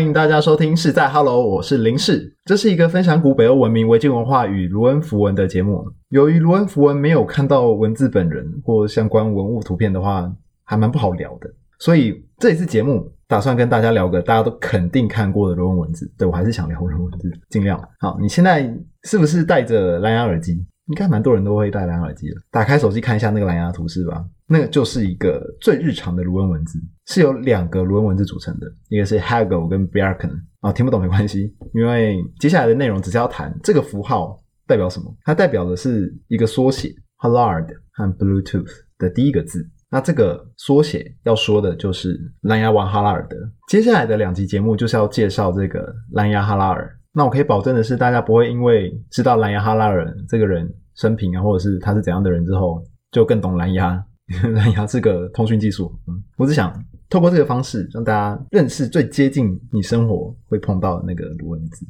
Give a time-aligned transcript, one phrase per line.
[0.00, 2.34] 欢迎大家收听是在 Hello，我是林氏。
[2.46, 5.84] 这是一个分享古北欧文明、维京文化与卢恩符文的节目。
[6.08, 10.32] 由于卢恩符文没有看到文字本人或相关文物图片的话，
[10.64, 11.50] 还蛮不好聊的。
[11.78, 16.10] 所以这一次节目打算跟大家聊个大家都肯定看过的卢恩文字。
[16.16, 17.78] 对我还是想聊卢恩文字，尽量。
[17.98, 18.74] 好，你现在
[19.04, 20.54] 是不是戴着蓝牙耳机？
[20.86, 22.36] 应该蛮多人都会戴蓝牙耳机的。
[22.50, 24.24] 打开手机看一下那个蓝牙图示吧。
[24.52, 35.16] 那个就是一个最日常的卢恩文字，是由两个卢恩文字组成的，一个是 Hagel 跟 b i a r k e n 啊，听不懂没关系，因为接下来的内容只是要谈这个符号代表什么。
[35.22, 38.68] 它代表的是一个缩写 Hallard 和 Bluetooth
[38.98, 39.64] 的第一个字。
[39.88, 43.36] 那这个缩写要说的就是蓝牙王哈拉尔德。
[43.68, 46.92] 接下来的两集节目就是要介绍这个蓝牙哈拉尔。
[47.12, 54.04] 那我可以保证的是，大家不会因为知道蓝牙哈拉尔这个人生平啊，或者是他是怎样的人之后，就更懂蓝牙。
[54.54, 56.72] 蓝牙这个通讯技术，嗯，我只想
[57.08, 61.86] 透过这个方式让大家认识最接近你生活会碰到的那个卢文字。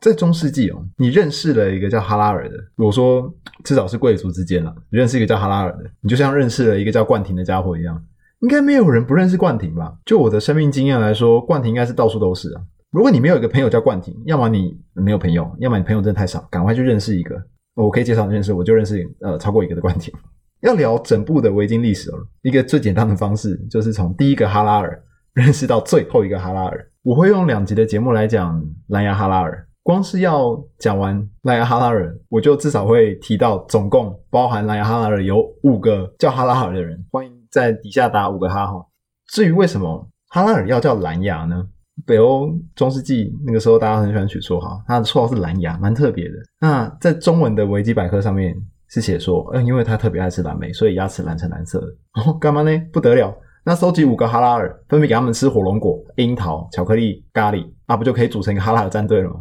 [0.00, 3.32] 在中世纪哦，你认识了一个叫哈拉尔的，我说
[3.64, 8.00] 至少是贵族之间了，认识一个叫哈拉尔的，你就像认识了一个叫冠廷的家伙一样。
[8.40, 9.96] 应该没有人不认识冠廷吧？
[10.04, 12.62] 就我的生命经验来说，冠廷应该是到处都是啊。
[12.92, 17.42] 如果你没有一个朋友叫冠廷，要么你没有朋友，要么你朋友真的太少，赶快去认识一个。
[17.74, 20.12] 我可以介绍认识，我就认识呃超过一个的冠廷。
[20.60, 25.02] 要聊整部的维京历史哦，一个最简单的方式就是从第一个哈拉尔
[25.34, 26.90] 认识到最后一个哈拉尔。
[27.02, 29.66] 我会用两集的节目来讲蓝牙哈拉尔。
[29.82, 37.04] 光是要讲完蓝牙哈拉尔，我就至少会提到总共包含蓝牙哈拉尔有五个叫哈拉尔的人。
[37.12, 38.84] 欢迎在底下打五个哈哈。
[39.28, 41.64] 至于为什么哈拉尔要叫蓝牙呢？
[42.04, 46.34] 北欧中世纪那个时候大家很喜欢取绰号，他的绰号是蓝牙，蛮特别的。
[46.60, 48.56] 那在中文的维基百科上面。
[48.88, 51.86] 是写说，嗯，因为他特别爱吃蓝莓，所以牙齿蓝成蓝色的。
[52.24, 52.70] 哦，干嘛呢？
[52.92, 53.36] 不得了！
[53.64, 59.40] 那收集五个哈拉尔，分别给他们吃火龙果、樱桃、巧克力、咖喱，那不就可以组成一个哈拉尔战队了吗？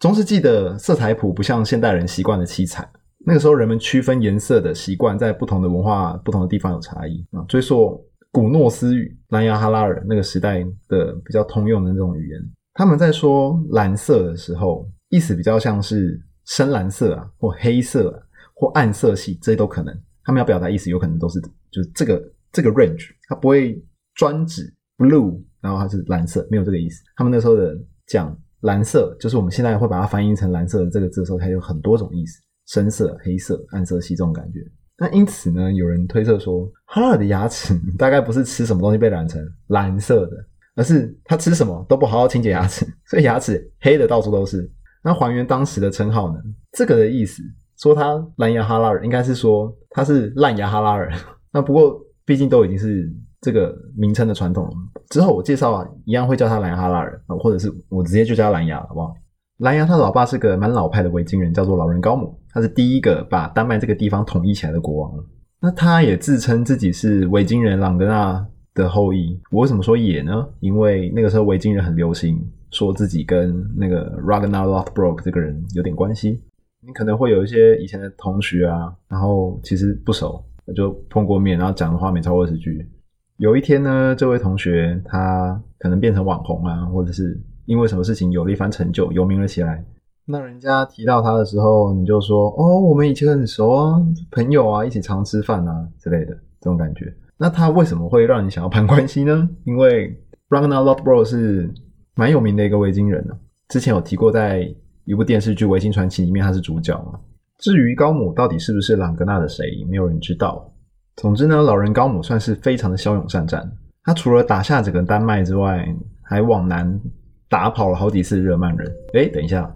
[0.00, 2.90] 中世纪的色彩谱不像现代人习惯的七彩，
[3.24, 7.44] 那个时候人们区分颜色的习惯在不同的文化、不同的地方有差异啊。
[7.46, 12.40] 追溯古诺斯语、蓝牙哈拉尔那个时代的比较通用的那种语言，
[12.74, 18.10] 他们在说蓝色的时候，意思比较像是深蓝色啊，或黑色。
[18.10, 18.18] 啊。
[18.60, 19.98] 或暗色系，这些都可能。
[20.22, 21.40] 他们要表达意思，有可能都是
[21.70, 22.22] 就是这个
[22.52, 23.82] 这个 range，它不会
[24.14, 27.02] 专指 blue，然后它是蓝色，没有这个意思。
[27.16, 27.74] 他们那时候的
[28.06, 34.60] 讲蓝色，就是我们现在会把它翻译成蓝色的这个字的时候，它有很多种意思：深色、黑色、暗色系这种感觉。
[34.98, 40.36] 那因此呢，有人推测说，哈尔的牙齿 大概不是吃什么东西被染成蓝色的，
[40.76, 44.70] 而是他吃什么都不好好清洁牙齿，所以牙齿黑的到处都是。
[45.02, 46.38] 那还原当时的称号呢？
[46.72, 47.42] 这个的意思。
[47.80, 51.10] 说他蓝牙哈拉人，应该是说他是烂牙哈拉人。
[51.52, 53.10] 那不过毕竟都已经是
[53.40, 54.70] 这个名称的传统了。
[55.08, 59.14] 之后我介绍啊，一样会叫他蓝牙哈拉人，或者是我直接就叫蓝牙，好不好？
[59.58, 65.12] 蓝牙他老爸是个蛮老派的维京人，叫做老人高姆，他是第一个把丹麦这个地方统一起来的国王。
[65.60, 69.38] 那他也自称自己是维京人朗格纳的后裔。
[69.50, 70.46] 我为什么说也呢？
[70.60, 72.38] 因为那个时候维京人很流行
[72.70, 76.40] 说自己跟那个 Ragnar Lothbrok 这个人有点关系。
[76.82, 80.42] 你可能会有一些以前的同学啊，然后其实不熟，
[80.74, 82.88] 就碰过面，然后讲的话没超过二十句。
[83.36, 89.84] 有一天呢，这位同学他可能变成网红啊，或者是因为什么事情有了一番成就，有名了起来。
[90.24, 99.48] 那人家提到他的时候，你就说：“哦，我们以前很熟啊，朋友啊，一起常吃饭啊之类的这种感觉。”那他为什么会让你想要攀关系呢？
[99.64, 100.18] 因为
[100.48, 101.70] Ragnar Lothbrok 是
[102.14, 103.36] 蛮有名的一个维京人呢，
[103.68, 104.74] 之前有提过在。
[105.10, 107.18] 一部电视剧《维京传奇》里面，他是主角嘛？
[107.58, 110.72] 至于高姆到底是不是朗格纳的谁，没有人知道。
[111.16, 113.68] 总之呢，老人高姆算是非常的骁勇善战。
[114.04, 115.84] 他除了打下整个丹麦之外，
[116.22, 117.00] 还往南
[117.48, 118.88] 打跑了好几次日耳曼人。
[119.14, 119.68] 哎，等一下，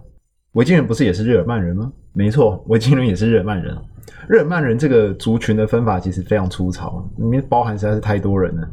[0.53, 1.91] 维京人不是也是日耳曼人吗？
[2.13, 3.77] 没错，维京人也是日耳曼人。
[4.29, 8.65] 日耳曼人这个族群的分法其实非常粗糙，里面包含实在是太多人了。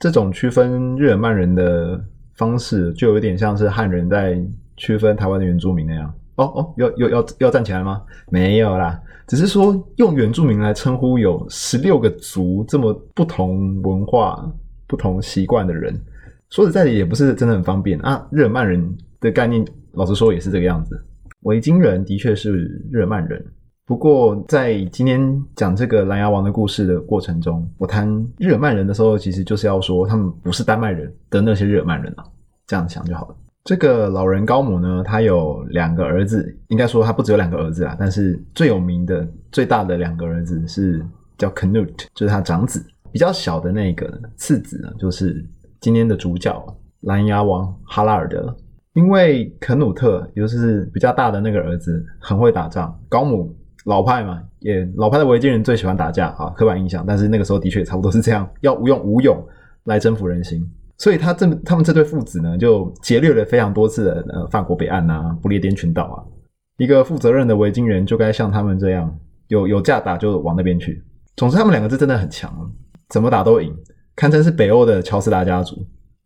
[0.00, 2.04] 这种区分日耳曼人的
[2.34, 4.36] 方式，就有点像是汉人在。
[4.78, 8.00] 区分台湾的原住民那样哦哦，要要要要站起来吗？
[8.30, 14.50] 没有啦，只是说用原住民来称呼有十六个族这么不同文化、
[14.86, 15.94] 不同习惯的人，
[16.50, 18.26] 说实在的也不是真的很方便啊。
[18.30, 20.98] 日耳曼人的概念，老实说也是这个样子。
[21.40, 22.52] 维京人的确是
[22.90, 23.44] 日耳曼人，
[23.84, 28.08] 不过在今天讲这个蓝牙王的故事的过程中，我谈
[28.38, 32.24] 日耳曼人的时候，其实就是要说他们不是丹麦人的那些日耳曼人啊，
[32.66, 33.36] 这样想就好了。
[33.68, 41.04] 这个老人高姆呢，他有两个儿子，应该说他不只有两个儿子啊，但是最有名的、最大的两个儿子是
[41.36, 42.82] 叫 Canute，就是他长子。
[43.12, 45.44] 比较小的那个次子呢，就是
[45.82, 46.64] 今天的主角
[47.02, 48.56] 蓝牙王哈拉尔德。
[48.94, 53.54] 因为肯努特，也就是比较大的那个儿子，很会打仗，高姆
[53.84, 57.04] 老派嘛，也老派的维京人最喜欢打架啊，刻板印象。
[57.06, 59.46] 但是那个时候的确差不多是这样，要用武勇
[59.84, 60.66] 来征服人心。
[60.98, 66.22] 所以他这他们这对父子呢，就劫掠了非常多次的呃法国北岸啊，不列颠群岛啊。
[66.76, 69.18] 一个负责任的维京人就该像他们这样，
[69.48, 71.02] 有有架打就往那边去。
[71.36, 72.52] 总之，他们两个字真的很强，
[73.08, 73.74] 怎么打都赢，
[74.14, 75.76] 堪称是北欧的乔斯达家族。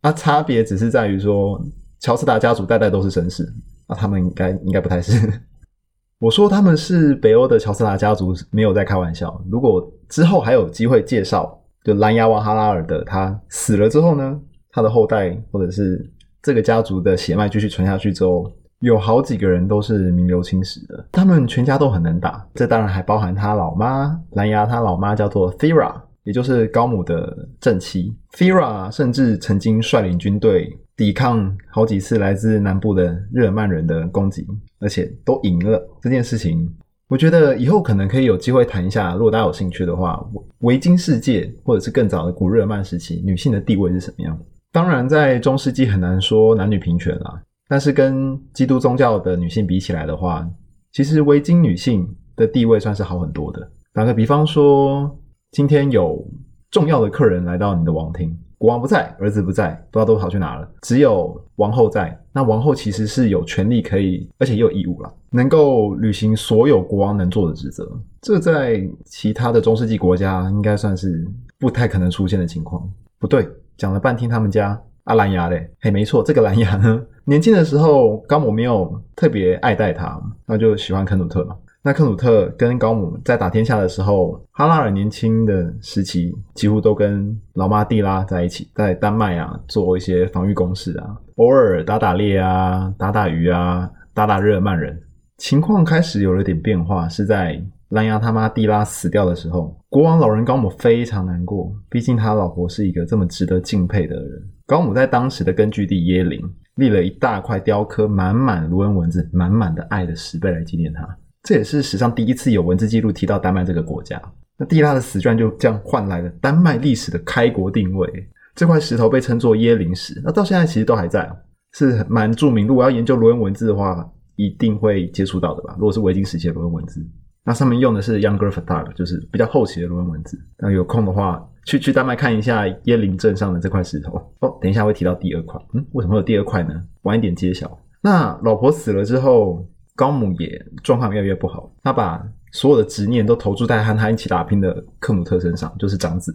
[0.01, 1.59] 那差别只是在于说。
[1.99, 3.47] 乔斯达家族代代都是绅士，
[3.87, 5.41] 那他们应该应该不太是。
[6.19, 9.41] 我说他们是北欧的乔斯达家族，没有在开玩笑。
[9.49, 14.37] 如果之后还有机会介绍，就蓝牙王哈拉尔的他死了之后呢，
[14.73, 16.05] 他的后代或者是
[16.41, 21.07] 这个家族的血脉继续传下去之后，有好几个人都是名留青史的。
[21.13, 25.93] 他们全家都很能打，这当然还包含他老妈蓝牙，他老妈叫做 Thera，
[26.23, 28.13] 也就是高姆的正妻。
[28.33, 30.77] Thera 甚至曾经率领军队。
[30.95, 34.45] 抵抗好几次来自南部的日耳曼人的攻击，
[34.79, 36.71] 而且都赢了这件事情。
[37.07, 40.23] 我觉得以后可能可以有机会谈一下，如果大家有兴趣的话，
[40.59, 44.39] 维京世界或者是更早的古日耳曼时期，女性的地位是什么样？
[44.73, 50.49] 当然，在中世纪很难说男女平权啦，但是跟基督宗教的女性比起来的话，
[50.91, 53.71] 其实维京女性的地位算是好很多的。
[53.93, 55.15] 打个比方说，
[55.51, 56.27] 今天有
[56.71, 58.35] 重要的客人来到你的王庭。
[58.57, 60.67] 国王不在，儿子不在，不知道都跑去哪了。
[60.81, 62.17] 只有王后在。
[62.31, 67.87] 那王后其实是有权利可以，而且也有义务了，能够履行所有国王能做的职责。
[68.21, 71.27] 这在其他的中世纪国家应该算是
[71.59, 72.89] 不太可能出现的情况。
[73.19, 73.47] 不对，
[73.77, 81.55] 讲了半天他们家阿蓝牙嘞，嘿，没错，这个蓝牙呢， 年轻的时候高姆没有特别爱戴他，那就喜欢肯努特嘛。
[81.85, 94.97] 那克努特跟高姆在打天下的时候，哈拉尔年轻的时期几乎都跟老妈蒂拉在一起，在丹麦啊做一些防御工事啊，偶尔打打猎啊，打打鱼啊，打打日耳曼人。
[95.37, 104.41] 情况开始有了点变化，是在蓝牙他妈蒂拉死掉的时候，国王老人高姆非常难过，毕竟他老婆是一个这么值得敬佩的人。
[104.65, 106.41] 高姆在当时的根据地耶林
[106.77, 111.07] 立了一大块雕刻满满卢恩文字、满满的爱的石碑来纪念他。
[111.43, 114.19] 这也是史上第一次有文字记录提到丹麦这个国家。
[114.57, 118.09] 那蒂拉的死，居然就这样换来了丹麦历史的开国定位。
[118.55, 121.31] 这块石头被称作耶林石，那到现在其实都还在，
[121.73, 122.65] 是蛮著名。
[122.65, 125.75] 如果要研究罗恩文字的话，一定会接触到的吧？
[125.77, 126.99] 如果是维京时期的罗恩文字，
[127.45, 130.39] 那上面用的是 Younger f a t a g 就是比较后期的罗恩文字。
[130.57, 134.13] 那有空的话，去去丹麦看一下耶林镇上的这块石头。
[134.39, 135.61] 哦，等一下会提到第二块。
[135.73, 136.73] 嗯，为什么有第二块呢？
[137.01, 137.77] 晚一点揭晓。
[138.01, 139.65] 那老婆死了之后。
[139.95, 142.19] 高姆也状况越来越不好，他把
[142.51, 146.33] 所有的执念都投注在和他一起打拼的克努特身上，就是长子，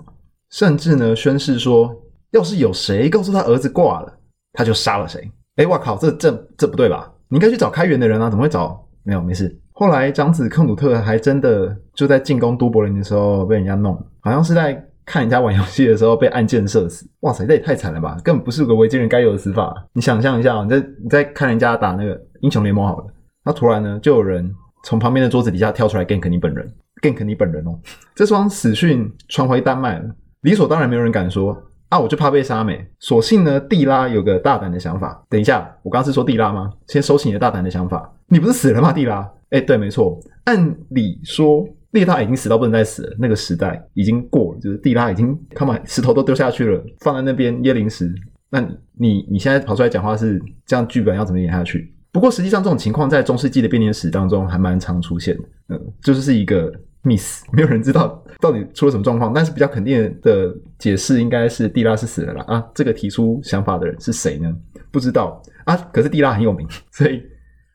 [0.51, 1.93] 甚至呢宣誓说，
[2.31, 4.17] 要是有谁告诉他儿子挂了，
[4.53, 5.29] 他就杀了谁。
[5.57, 7.13] 哎，我靠，这这这不对吧？
[7.29, 8.81] 你应该去找开源的人啊，怎么会找？
[9.03, 9.61] 没有，没事。
[9.81, 14.75] 后来长子克努特还真的就在进攻都柏林的时候被人家弄，好像是在
[15.07, 17.09] 看人家玩游戏的时候被暗箭射死。
[17.21, 18.17] 哇塞，这也太惨了吧！
[18.25, 19.73] 根本不是个维京人该有的死法。
[19.93, 23.07] 你想象一下，你在你在看人家打那个英雄联盟好了。
[23.45, 24.53] 那突然呢，就有人
[24.83, 26.69] 从旁边的桌子底下跳出来 gank 你本人
[27.01, 27.79] ，gank 你本人哦。
[28.17, 30.11] 这双死讯传回丹麦了，
[30.41, 31.57] 理所当然没有人敢说
[31.89, 32.87] 啊，我就怕被杀没。
[32.99, 35.25] 所幸呢，蒂拉有个大胆的想法。
[35.29, 36.71] 等一下，我刚刚是说蒂拉吗？
[36.87, 38.13] 先收起你的大胆的想法。
[38.29, 39.27] 你不是死了吗，蒂拉？
[39.51, 40.21] 哎，对，没错。
[40.45, 48.15] 按理说，列大已经死到不能再死了，那个时代已经过了，就是蒂拉已经他把石头都丢下去了，放在那边椰林石。
[48.51, 48.61] 那
[48.99, 51.95] 你你现在跑出来讲话是这样，剧本要怎么演下去？
[52.13, 55.43] 不过，实际上这种情况在中世纪的编年史当中还蛮常出现的。
[55.69, 59.33] 嗯，就是是一个 miss， 没有人知道到底出了什么状况。
[59.33, 62.45] 但是比较肯定的解释应该是蒂拉是死了啦。
[62.49, 64.55] 啊，这个提出想法的人是谁呢？
[64.91, 65.77] 不知道啊。
[65.93, 67.23] 可是蒂拉很有名， 所以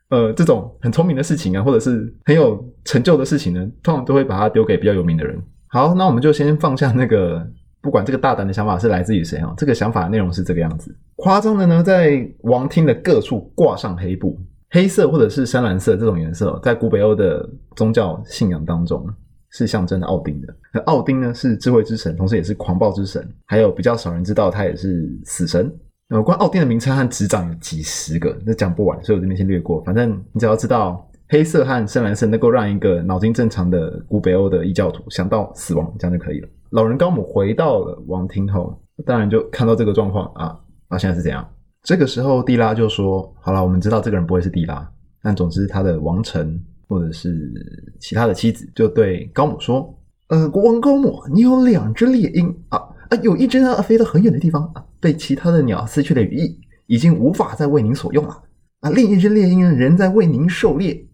[0.10, 5.42] 呃，这种很聪明的事情啊，或者是很有成就的事情呢，通常都会把它丢给比较有名的人。
[5.68, 7.46] 好，那我们就先放下那个。
[7.82, 10.96] 不管这个大胆的想法是来自于谁啊，这个想法内容是这个样子。
[11.18, 14.40] 夸张的呢，在王厅的各处挂上黑布，
[14.74, 19.08] 黑色或者是深蓝色这种颜色，在古北欧的宗教信仰当中
[19.52, 20.52] 是象征的奥丁的。
[20.74, 25.72] 那奥丁呢是智慧之神，同时也是狂暴之神，还有比较少人知道他也是死神。
[26.10, 29.80] 有关奥丁的名称和执掌有几十个，那讲不完，所以我这边先略过。
[29.84, 36.50] 反正你只要知道黑色和深蓝色能够让一个脑筋正常的古北欧的异教徒想到死亡，这样就可以了。
[36.72, 38.76] 老人高姆回到了王厅后，
[39.06, 40.98] 当然就看到这个状况啊啊！
[40.98, 41.48] 现在是怎样？
[41.84, 44.90] 这个时候，蒂拉就说：“好了，我们知道这个人不会是蒂拉，
[45.22, 47.52] 但总之他的王臣或者是
[48.00, 49.94] 其他的妻子就对高姆说
[50.30, 52.78] ：‘呃，国王高姆，你有两只猎鹰啊
[53.10, 58.42] 啊，有一只呢飞到很远的地方啊，被其他的鸟撕去了羽翼，已经无法再为您所用了。
[58.80, 61.06] 啊，另一只猎鹰仍在为您狩猎。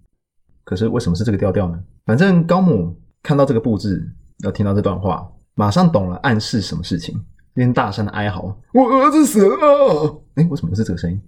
[0.63, 1.79] 可是为什么是这个调调呢？
[2.05, 4.07] 反正高母看到这个布置，
[4.43, 7.19] 要听到这段话，马上懂了暗示什么事情，
[7.59, 11.21] 边大声的哀嚎：“我儿子死了！”哎，为什么是这个声音？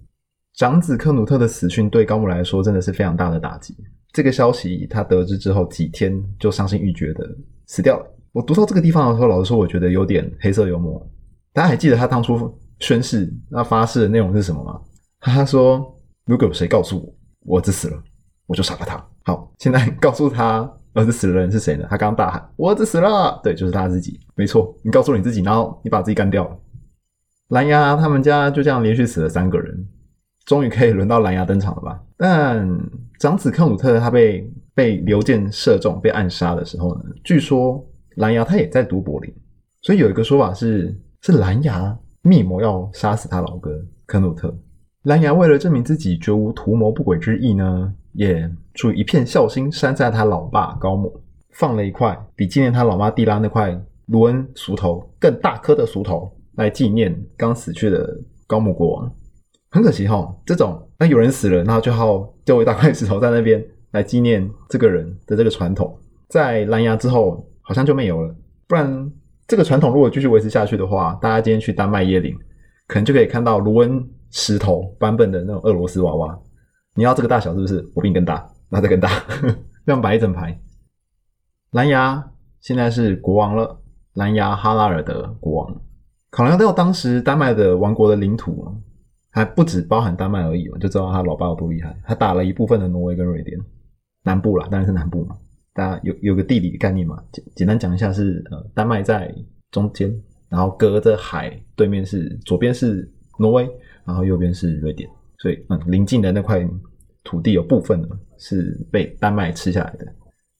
[0.54, 3.76] 长子克努特的死讯对高木来说真的是非常大的打击。
[4.12, 7.26] 这个消息他得知之后，几天就伤心欲绝的
[7.66, 8.06] 死掉了。
[8.32, 11.06] 我读到这个地方的时候，老实说，我觉得有点黑色幽默。
[11.52, 14.80] 大家还记得他当初宣誓那发誓的内容是什么吗？
[15.20, 15.94] 他说
[16.26, 18.02] ：“如果有谁告诉我我儿子死了，
[18.46, 21.86] 我就杀了他。”好，现在告诉他儿子死了的人是谁呢？
[21.88, 24.20] 他刚刚大喊：“我儿子死了！”对，就是他自己。
[24.34, 26.58] 没错，你告诉你自己，然后你把自己干掉了。
[27.48, 29.86] 蓝牙他们家就这样连续死了三个人，
[30.46, 32.02] 终于可以轮到蓝牙登场了吧？
[32.16, 32.68] 但
[33.18, 37.04] 长子克鲁特他被被刘健射中被暗杀的时候呢？
[37.24, 37.84] 据说
[38.16, 39.34] 蓝牙他也在读柏林，
[39.82, 43.70] 所以有一个说法是是蓝牙密谋要杀死他老哥
[44.06, 44.54] 克鲁特。
[45.04, 47.92] 蓝牙为了证明自己绝无图谋不轨之意呢？
[48.12, 51.12] 也出于一片孝心，山寨他老爸高木
[51.50, 59.12] 放了一块比纪念他老妈蒂拉那块卢恩俗头更大颗的俗头，来纪念刚死去的高木国王。
[59.70, 68.34] 很可惜哈，这种那有人死了，然后就好丢一大块石头在那边来纪念这个人的这个传统，在蓝牙之后好像就没有了。
[68.68, 69.10] 不然
[69.46, 72.34] 这个传统如果继续维持下去的话，大家今天去丹麦耶林，
[72.86, 76.38] 可能就可以看到卢恩石头版本的那种俄罗斯娃娃。
[76.94, 77.84] 你要这个大小是不是？
[77.94, 79.08] 我比你更大，那再更大，
[79.86, 80.58] 这样摆一整排。
[81.70, 82.30] 蓝牙
[82.60, 83.80] 现在是国王了，
[84.14, 85.82] 蓝牙哈拉尔的国王。
[86.30, 88.66] 考量到当时丹麦的王国的领土
[89.30, 91.96] 还不止包含丹麦而已就知道他老爸有多厉害。
[92.04, 93.58] 他打了一部分的挪威跟瑞典
[94.22, 95.36] 南部啦，当然是南部嘛。
[95.74, 97.22] 大家有有个地理概念嘛？
[97.32, 99.34] 简简单讲一下是呃，丹麦在
[99.70, 100.14] 中间，
[100.50, 103.68] 然后隔着海，对面是左边是挪威，
[104.04, 105.08] 然后右边是瑞典。
[105.42, 106.64] 所以，嗯，临近的那块
[107.24, 108.06] 土地有部分呢
[108.38, 110.06] 是被丹麦吃下来的，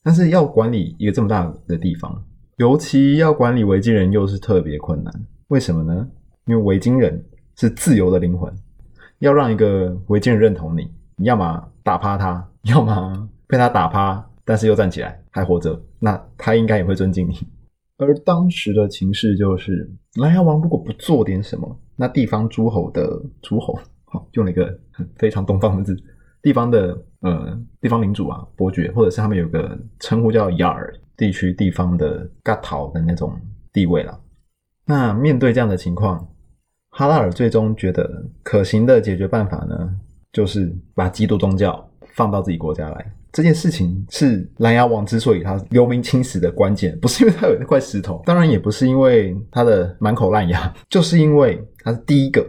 [0.02, 2.20] 但是要管理一个这么大的地方，
[2.56, 5.26] 尤其要管理维京人，又是特别困难。
[5.48, 6.08] 为什么呢？
[6.46, 7.24] 因为维京人
[7.54, 8.52] 是自由的灵魂，
[9.20, 17.38] 要让一个维京人认同你，你要么打趴他，要么被他打趴，但是又站起来还活着，那他应该也会尊敬你。
[17.98, 19.88] 而当时的情势就是，
[20.20, 23.78] 莱牙王如果不做点什么，那地方诸侯的诸侯。
[24.12, 24.78] 好用了一个
[25.16, 25.96] 非常东方的字，
[26.42, 33.34] 地方的呃地方领主啊，伯爵，或者是他们有个称呼叫雅尔地区地方的嘎陶的那种
[33.72, 34.20] 地位了。
[34.84, 36.28] 那面对这样的情况，
[36.90, 39.90] 哈拉尔最终觉得可行的解决办法呢，
[40.30, 43.12] 就是把基督宗教放到自己国家来。
[43.32, 52.46] 这件事情是蓝牙王之所以他留名青史的关键，不是因为他有那块石头，当然也不是因为他的满口烂牙，就是因为他是第一个。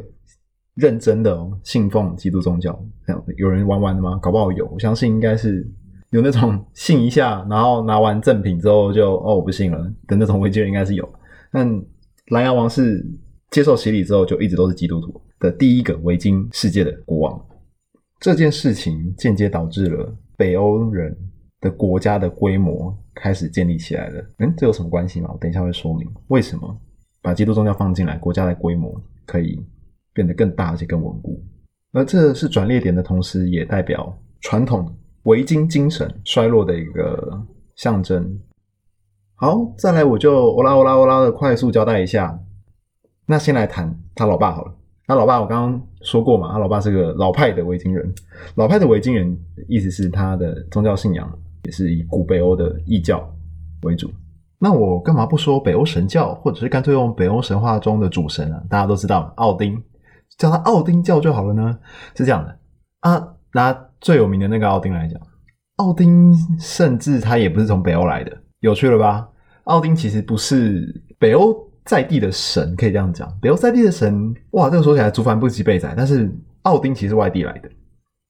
[0.75, 4.17] 认真的信奉基督宗教，这样有人玩玩的吗？
[4.21, 5.67] 搞不好有，我相信应该是
[6.09, 9.77] 有那种信一下，然后拿完赠品之后就哦我不信了
[10.07, 11.07] 的那种维京人应该是有。
[11.51, 11.69] 但
[12.29, 13.05] 蓝牙王是
[13.51, 17.45] 接受洗礼之后就一直都是基督徒的第一个维京世界的国王。
[18.19, 21.15] 这件事情间接导致了北欧人
[21.59, 24.25] 的国家的规模开始建立起来了。
[24.39, 25.29] 嗯，这有什么关系吗？
[25.31, 26.75] 我等一下会说明为什么
[27.21, 29.63] 把基督宗教放进来，国家的规模可以。
[30.13, 31.43] 变得更大而且更稳固，
[31.91, 37.41] 而这是转捩点的同时，也代表传统维京精神衰落的一个
[37.75, 38.39] 象征。
[39.35, 42.39] 好，再来我就欧拉欧拉欧拉的快速交代一下。
[43.25, 44.73] 那先来谈他老爸好了。
[45.05, 48.13] 他老爸我刚刚说过嘛，他老爸是个老派的维京人。
[48.55, 51.29] 老派的维京人意思是他的宗教信仰
[51.63, 53.27] 也是以古北欧的异教
[53.81, 54.09] 为主。
[54.59, 58.63] 那我干嘛不说北欧神教，或者是干脆用北欧神话中的主神啊？
[58.69, 59.81] 大家都知道奥丁。
[60.37, 61.77] 叫他奥丁教就好了呢？
[62.15, 62.59] 是这样的
[63.01, 65.19] 啊，拿最有名的那个奥丁来讲，
[65.77, 69.27] 奥丁甚至他也不是从北欧来的，有趣了吧？
[69.65, 73.31] 奥丁其实不是北欧在地的神，可以这样讲。
[73.41, 76.29] 北欧在地的神，哇，这个说起来竹凡不及被宰，但是
[76.63, 77.69] 奥丁其实是外地来的，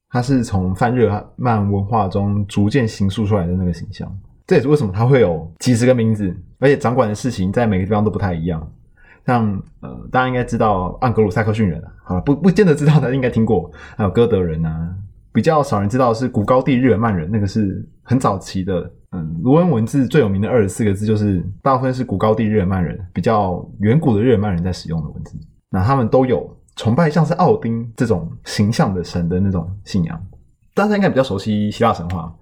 [0.09, 4.11] 他是从泛日漫文化中逐渐形塑出来的那个形象。
[4.45, 8.71] 这也是为什么他会有几十个名字，而且掌管的事情在每个地方都不太一样。
[9.25, 13.71] 像呃，大家应该知道安格鲁撒克逊人，好了，不不见得知道的，应该听过。
[13.95, 14.93] 还有哥德人啊，
[15.31, 18.91] 比较少人知道是古高地日耳曼人，那个是很早期的。
[19.11, 25.37] 嗯，卢恩文字最有名的二十四个字，就是大部分是古高地日耳曼人，比较远古的日耳曼人在使用的文字。
[25.69, 30.21] 那他们都有崇拜像是奥丁这种形象的神的那种信仰。
[30.73, 32.33] 大家应该比较熟悉希腊神话。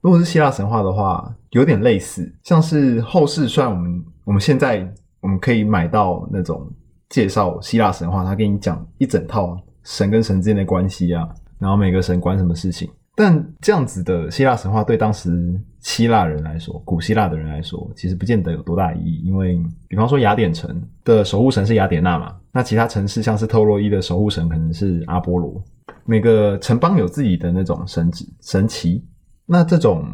[0.00, 4.92] 如果是希腊神话的话，有点类似，像是后世，虽然我们我们现在。
[5.24, 6.70] 我们可以买到那种
[7.08, 11.26] 介绍希腊神话，他给你讲一整套神跟神之间的关系啊，
[11.58, 12.90] 然后每个神管什么事情。
[13.16, 19.22] 但这样子的希腊神话对当时希腊人来说，古希腊的人来说，其实不见得有多大意义。
[19.24, 25.64] 因为，比方说雅典城的守护神是雅典娜嘛，那其他城市像是特洛伊的守护神可能是阿波罗。
[26.04, 28.10] 每个城邦有自己的那种神
[28.42, 29.02] 神奇，
[29.46, 30.04] 那这种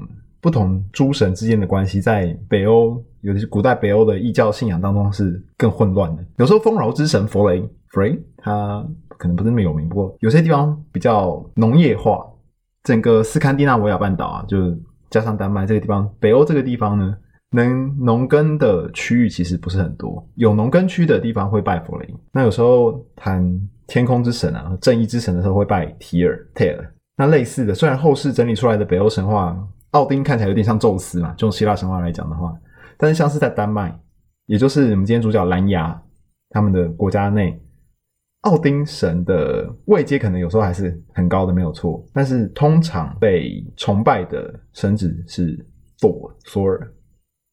[0.40, 6.24] 不同诸神之间的关系，在北欧，尤其是古代北欧的异教信仰当中是更混乱的。
[6.38, 8.84] 有时候丰饶之神弗雷弗雷，他
[9.18, 12.24] 可能不是那么有名，不过有些地方比较农业化。
[12.84, 14.74] 整个斯堪的纳维亚半岛啊，就
[15.10, 17.14] 加上丹麦这个地方，北欧这个地方呢，
[17.50, 20.26] 能农耕的区域其实不是很多。
[20.36, 22.14] 有农耕区的地方会拜弗雷。
[22.32, 23.44] 那有时候谈
[23.86, 26.78] 天空之神啊、正义之神的时候会拜提尔 （Tyr）。
[27.18, 29.54] 那类似的，虽然后世整理出来的北欧神话，
[29.90, 32.56] 奥丁看起来有点像宙斯嘛，就用希腊神话来讲的话，
[33.00, 33.98] 但是像是在丹麦，
[34.46, 36.00] 也就是我们今天主角蓝牙
[36.50, 37.60] 他们的国家内。
[38.42, 42.02] 奥丁神的位阶可能有时候还是很高的，没有错。
[42.14, 45.62] 但是通常被崇拜的神祇是
[45.98, 46.90] 索索尔，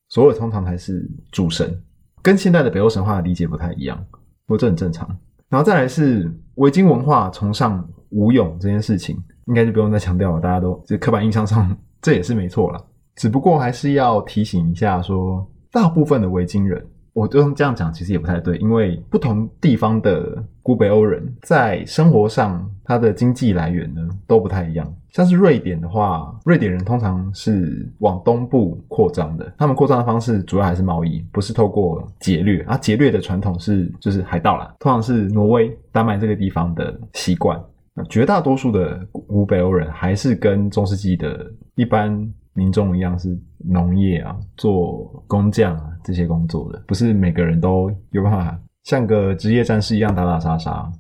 [0.08, 1.78] 索尔通常才是主神，
[2.22, 4.02] 跟现代的北欧神话的理解不太一样，
[4.46, 5.06] 不过这很正常。
[5.50, 12.86] 然后再来是维京文化崇尚武勇这件事情，应该就不用再强调了，大家都就刻板印象上这也是没错了。
[13.18, 16.82] 只不过还是要提醒一下，说大部分的维京人。
[17.14, 24.88] 我就这样讲，其实也不太对，因为不同地方的古北欧人在生活上，他的经济来源呢都不太一样。
[25.10, 32.62] 像是瑞典的话，瑞典人通常是往东部扩张的，他们扩张的方式主要还是贸易，不是透过劫掠。
[32.66, 37.60] 啊，劫掠的传统是就是海盗啦，通常是挪威、丹麦这个地方的习惯。
[37.96, 42.32] 那绝大多数的古北欧人还是跟中世纪的一般。
[42.58, 50.92] 民众一样是农业啊，做工匠啊这些工作的，不是每个人都有办法像个职业战士一样打打杀杀。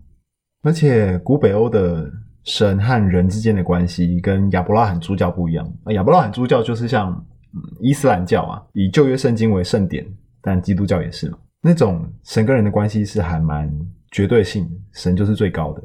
[0.62, 2.08] 而且古北欧的
[2.43, 5.67] 神和人之间的关系跟亚伯拉罕诸教不一样。
[5.88, 7.26] 亚伯拉罕诸教就是像
[7.80, 10.06] 伊斯兰教啊，以旧约圣经为圣典，
[10.43, 11.39] 但基督教也是嘛。
[11.63, 13.67] 那种神跟人的关系是还蛮
[14.12, 15.82] 绝对性，神就是最高的，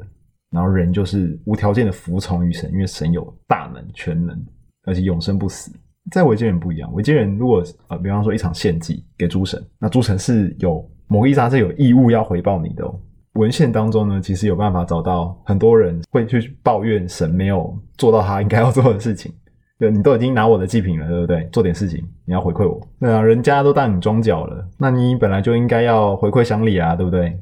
[0.51, 4.39] 然后人就是无条件的服从于神，因为神有大能全能。
[4.85, 5.71] 而且永生不死，
[6.11, 6.93] 在维京人不一样。
[6.93, 12.99] 维京人如果呃，比方说一场献祭给诸神，那诸神是有某个意义上是有义务要回报你的哦。
[13.33, 19.33] 文献当中呢，其实有办法找到很多人会去抱怨神没有做到他应该要做的事情。
[19.79, 21.49] 对，你都已经拿我的祭品了，对不对？
[21.51, 22.79] 做点事情，你要回馈我。
[22.99, 27.37] 那人家都当你庄脚了，那你本来就应该要回馈乡里啊，对不对？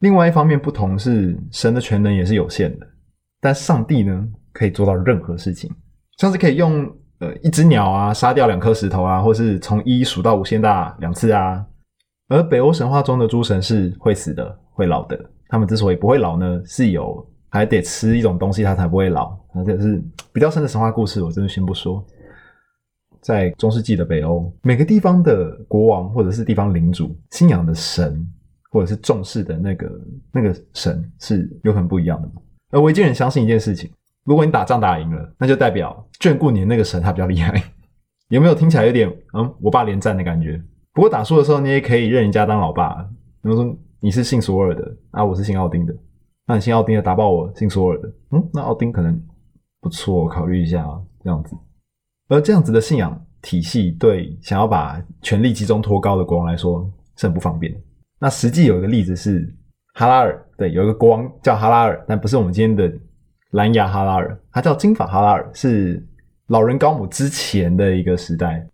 [0.00, 2.86] 另外一方面，不同是神的全能也是有限的，
[3.40, 5.70] 但上帝呢，可以做到任何事情。
[6.16, 6.84] 像是可以用
[7.18, 11.64] 呃一只鸟啊杀掉两颗石头啊，或是从一数到无限大两次啊。
[12.28, 15.18] 而北欧神话中的诸神是会死的、会老的。
[15.48, 19.38] 他们之所以不会老呢，是有还得吃一种东西，它才不会老。
[19.54, 20.02] 那这是
[20.32, 22.04] 比较深的神话故事，我真的先不说。
[23.20, 28.26] 在中世纪的北欧，每个地方的国王或者是地方领主信仰的神，
[28.72, 29.90] 或者是重视的那个
[30.32, 32.28] 那个神是有很不一样的。
[32.70, 33.90] 而维京人相信一件事情。
[34.26, 37.62] 如果你打仗打赢了，那就代表眷顾你的那个神他比较厉害，
[38.28, 40.60] 有没有听起来有点嗯我爸连战的感觉？
[40.92, 42.94] 不过打输的时候你也可以认人家当老爸，
[43.40, 45.94] 比如说你是姓索尔的啊，我是姓奥丁的，
[46.44, 49.16] 那你姓奥丁的打爆我姓索尔的，嗯，那奥丁可能
[49.80, 50.84] 不错，考虑一下
[51.22, 51.56] 这样子。
[52.28, 57.72] 而这样子的信仰体系对想要把权力集中托高的国王来说是很不方便。
[58.18, 59.54] 那实际有一个例子是
[59.94, 62.98] 哈拉尔，对，有一个国王叫哈拉尔，但不是我们今天的。
[63.56, 66.06] 蓝牙哈拉尔，他叫金发哈拉尔，是
[66.48, 68.64] 老人高姆之前的一个时代，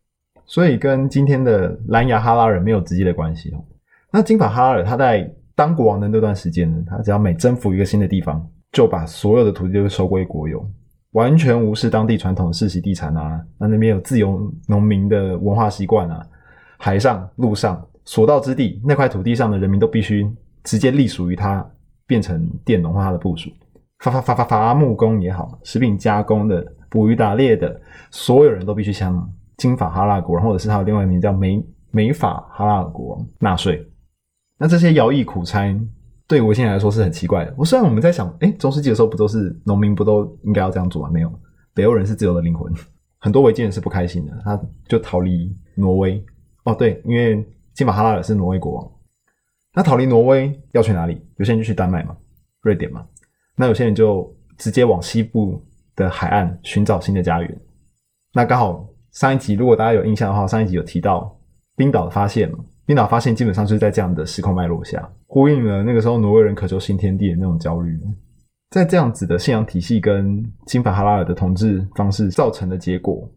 [0.45, 3.65] 所以跟今天的蓝牙哈拉尔没有直接的关系哦。
[4.11, 10.69] 那金发哈拉尔他在当国王的那段时间呢，他只要每征服一个新的地方，就把所有的土地都收归国有，
[11.13, 16.27] 完全无视当地传统的世袭地产啊，那那边有自由农民的文化习惯啊，
[16.79, 20.29] 海上、陆上所到之地，那块土地上的人民都必须
[20.65, 21.65] 直接隶属于他，
[22.05, 23.49] 变成佃农化的部署。
[24.03, 33.89] 伐伐伐伐伐木工也好，食品加工的、捕鱼打猎的，所有人都必须向金法哈拉国王，或者是他的另外一名叫美美法哈拉国王纳税。
[34.59, 35.73] 那这些徭役苦差
[36.27, 37.55] 对维京人来说是很奇怪的。
[37.57, 41.09] 我虽然我们在想，哎，中世纪的时候不都是农民不都应该要这样做吗？
[41.13, 41.33] 没有，
[41.73, 42.73] 北欧人是自由的灵魂，
[43.21, 46.21] 很多维京人是不开心的，他就逃离挪威。
[46.65, 48.93] 哦，对，因为金法哈拉尔是挪威国王，
[49.75, 51.25] 那逃离挪威要去哪里？
[51.37, 52.17] 有些人就去丹麦嘛，
[52.63, 53.07] 瑞典嘛。
[53.57, 55.63] 那有些人就直接往西部
[55.95, 57.61] 的海岸寻找新的家园。
[58.33, 61.39] 那刚好上一集，如果大家有印象的话，上一集有提到
[61.77, 62.59] 冰岛的发现嘛。
[62.85, 67.99] 冰岛发现基本上就是在这样的时空脉络下，呼应了那个时候挪威人渴求新天地的那种焦虑。
[68.71, 73.31] 在这样子的信仰体系跟金法哈拉尔的统治方式造成的结果，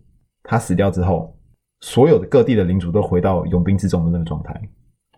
[0.43, 1.37] 他死掉之后，
[1.81, 4.59] 所有的各地的领主都回到永兵自重的那个状态。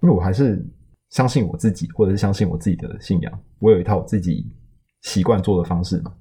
[0.02, 0.64] 因为我还是
[1.12, 4.46] 相信我自己，或者是相信我自己的信仰，我有一套自己
[5.02, 6.12] 习惯做的方式嘛。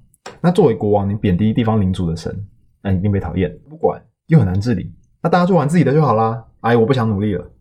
[0.41, 2.47] 那作为国王，你贬低地方领主的神，
[2.81, 4.93] 那一定被讨厌，不管又很难治理。
[5.21, 6.45] 那大家做完自己的就好啦。
[6.61, 7.51] 哎，我不想努力了。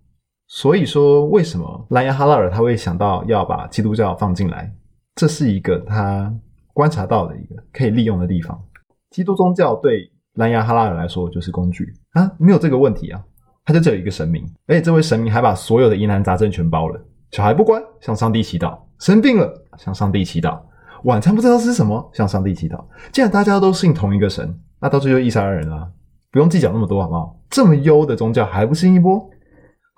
[0.48, 4.72] 所以说，为什么蓝牙哈拉尔他会想到要把基督教放进来？
[5.14, 6.32] 这是一个他
[6.72, 8.62] 观察到的一个可以利用的地方。
[9.10, 13.24] 基督宗教对蓝牙哈拉尔来说就是工具啊，没有这个问题啊。
[13.64, 17.00] 他就只有一个神明，而且这位神明还把所有的疑难杂症全包了。
[17.32, 20.60] 小孩不乖，向上帝祈祷；生病了，向上帝祈祷；
[21.04, 22.82] 晚餐不知道吃什么，向上帝祈祷。
[23.12, 25.88] 既然大家都信同一个神，那到最后一杀二人啦，
[26.30, 27.38] 不用计较那么多，好不好？
[27.48, 29.28] 这么优的宗教还不信一波？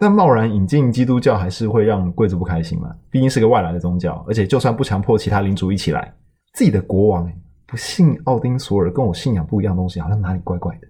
[0.01, 2.95] 但贸然引进基督教还是会让贵族不开心嘛？
[3.11, 6.15] 毕竟是个外来的宗教，而且就算不强迫其他领主一起来，
[6.55, 7.29] 自己的国王
[7.67, 10.87] 不信奥丁索尔，跟我信仰不一样东西，好像哪里怪怪的。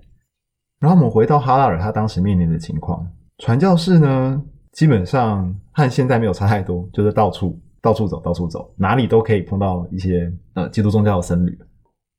[0.79, 3.07] 然后我们回到哈拉尔他当时面临的情况，
[3.39, 4.43] 传教士呢，
[4.73, 11.59] 基本上和现在没有差太多，就是到处到处走，到处走，哪里都可以碰到一些呃基督宗教的僧侣，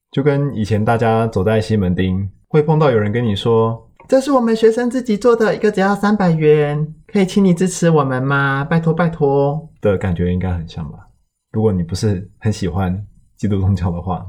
[0.10, 3.88] 就跟以前大家走在西门町会碰到有人跟你说。
[4.08, 8.66] 这是我们学生自己做的一个，只要三百元，可以请你支持我们吗？
[8.66, 11.08] 拜托拜托的感觉应该很像吧？
[11.52, 13.06] 如果你不是很喜欢
[13.38, 14.26] 基督宗教的话，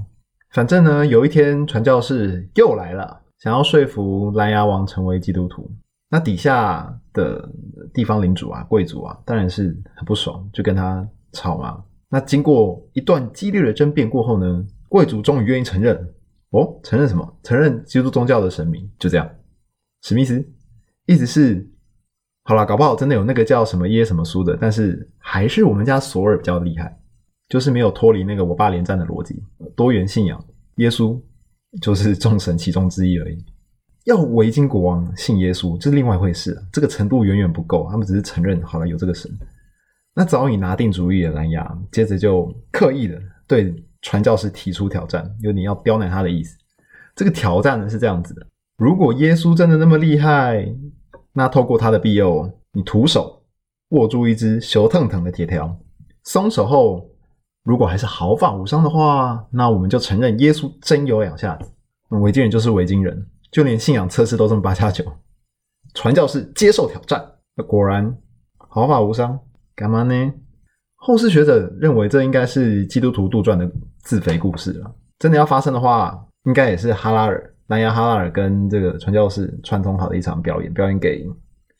[0.53, 5.71] 反正呢，有一天传教士又来了，想要说服蓝牙王成为基督徒。
[6.11, 7.49] 那底下的
[7.95, 11.85] 地方领主啊、贵族啊，当然是很不爽，就跟他吵嘛。
[12.09, 15.97] 那经过一段激烈的争辩过后呢，贵族终于愿意承认
[16.51, 17.39] 哦，承认什么？
[17.43, 19.31] 承认基督宗教的神明，就这样。
[20.03, 20.45] 史密斯
[21.07, 21.71] 意思是，
[22.45, 26.99] 好了，搞不好真的有那个叫什么耶什么书的，但是还是我们家索尔比较厉害，
[27.49, 29.41] 就是没有脱离那个我爸连战的逻辑，
[29.77, 30.45] 多元信仰，
[30.77, 31.21] 耶稣
[31.81, 33.45] 就是众神其中之一而已。
[34.07, 39.31] 要维京国王信耶稣，这是另外一回事啊，这个程度远远不够，他们只是承认好了有这个神。
[40.15, 46.59] 那早已拿定主意的蓝牙，接着就刻意的对传教士提出挑战，有点要刁难他的意思。
[47.15, 48.47] 这个挑战呢是这样子的。
[48.77, 50.67] 如果耶稣真的那么厉害，
[51.33, 53.43] 那透过他的庇佑，你徒手
[53.91, 55.79] 握住一只熊腾腾的铁条，
[56.25, 57.09] 松手后，
[57.63, 61.71] 如果还是毫发无伤的话，那我们就承认耶稣真有两下子。
[62.09, 65.05] 那维京人就是维京人，就连信仰测试都这么八加九。
[65.95, 68.17] 传教士接受挑战，那果然
[68.57, 69.39] 毫发无伤。
[69.81, 70.15] 干嘛呢？
[70.97, 73.67] 后世学者认为这应该是基督徒杜撰的
[74.01, 74.95] 自肥故事了。
[75.19, 77.55] 真的要发生的话，应该也是哈拉尔。
[77.67, 81.27] 南亚哈拉尔跟这个传教士串通好的一场表演，表演给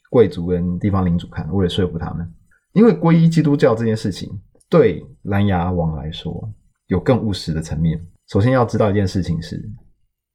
[0.09, 2.27] 贵族跟地方领主看，为了说服他们。
[2.73, 4.31] 因为皈依基督教这件事情，
[4.71, 6.51] 对蓝牙王来说
[6.87, 8.01] 有更务实的层面。
[8.29, 9.63] 首先要知道一件事情是，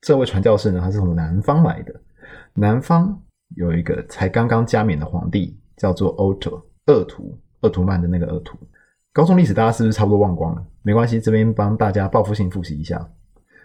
[0.01, 1.95] 这位传教士呢，他是从南方来的。
[2.53, 3.19] 南方
[3.55, 8.57] 有一个才刚刚加冕的皇帝，叫做欧特鄂图鄂图曼的那个鄂图。
[9.11, 10.63] 高中历史大家是不是差不多忘光了？
[10.83, 13.09] 没关系，这边帮大家报复性复习一下，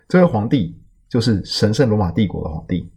[0.08, 0.76] 这位皇帝。
[1.10, 2.88] 就是神圣罗马帝国的皇帝，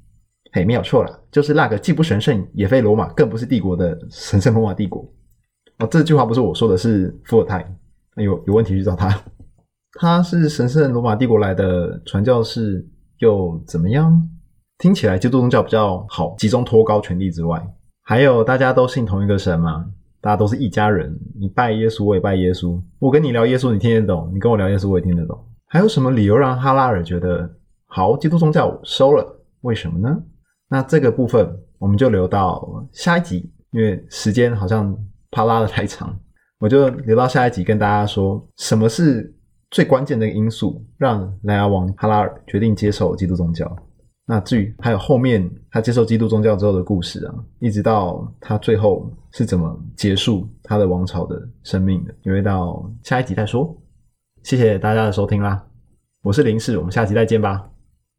[0.51, 5.03] 嘿，没有错了，就是那个既不神圣也非罗马，更不是帝国的神圣罗马帝国。
[5.79, 7.67] 哦，这句话不是我说的，是伏尔泰。
[8.17, 9.19] 有有问题去找他。
[9.93, 12.87] 他是神圣罗马帝国来的传教士，
[13.17, 14.21] 又怎么样？
[14.77, 17.59] 听起来基督宗教比较好，集中托高权力之外，
[18.03, 19.89] 还有大家都信同一个神嘛，
[20.23, 21.13] 大家都是一家人。
[21.37, 22.81] 你拜耶稣，我也拜耶稣。
[22.97, 25.37] 我跟你聊耶稣，你听得懂；你跟我聊耶稣，我也听得懂。
[25.67, 27.57] 还有什么理由让哈拉尔觉得？
[27.87, 30.17] 好，基督宗教收了，为什么呢？
[30.69, 34.97] 那这个部分我们就留到下一集，因为时间好像
[35.29, 36.17] 怕拉的太长，
[36.57, 39.35] 我就留到下一集跟大家说，什么是
[39.69, 43.75] 最关键的因素，让莱亚王哈拉尔决定接受基督宗教。
[44.25, 53.75] 那至于还有后面他接受基督宗教之后的故事啊，一直到他最后是怎么结束他的王朝的生命的，留到下一集再说。
[54.43, 55.65] 谢谢大家的收听啦，
[56.21, 57.72] 我是林氏，我们下集再见吧。